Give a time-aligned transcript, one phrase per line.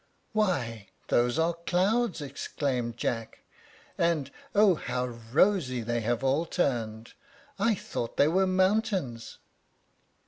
[0.31, 3.43] "Why, those are clouds!" exclaimed Jack;
[3.99, 7.13] "and O how rosy they have all turned!
[7.59, 9.37] I thought they were mountains."